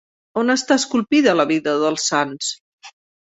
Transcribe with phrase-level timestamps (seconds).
[0.43, 2.51] On està esculpida la vida dels Sants?